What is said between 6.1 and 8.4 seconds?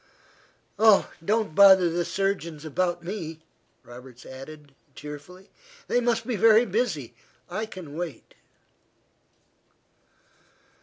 be very busy. I can wait."